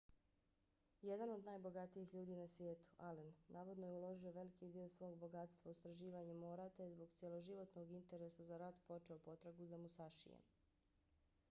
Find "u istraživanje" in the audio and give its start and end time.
5.69-6.33